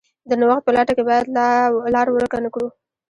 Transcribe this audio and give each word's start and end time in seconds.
د 0.29 0.31
نوښت 0.39 0.61
په 0.65 0.71
لټه 0.77 0.93
کې 0.97 1.03
باید 1.09 1.25
لار 1.95 2.07
ورکه 2.11 2.37
نه 2.45 2.49
کړو. 2.53 2.67